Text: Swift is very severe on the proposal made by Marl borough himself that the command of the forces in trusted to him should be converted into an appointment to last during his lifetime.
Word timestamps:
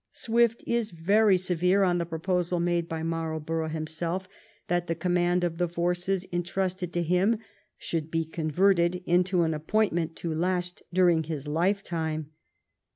Swift 0.13 0.63
is 0.65 0.89
very 0.89 1.37
severe 1.37 1.83
on 1.83 1.99
the 1.99 2.07
proposal 2.07 2.59
made 2.59 2.89
by 2.89 3.03
Marl 3.03 3.39
borough 3.39 3.67
himself 3.67 4.27
that 4.67 4.87
the 4.87 4.95
command 4.95 5.43
of 5.43 5.59
the 5.59 5.67
forces 5.67 6.23
in 6.31 6.41
trusted 6.41 6.91
to 6.91 7.03
him 7.03 7.37
should 7.77 8.09
be 8.09 8.25
converted 8.25 8.95
into 9.05 9.43
an 9.43 9.53
appointment 9.53 10.15
to 10.15 10.33
last 10.33 10.81
during 10.91 11.25
his 11.25 11.47
lifetime. 11.47 12.31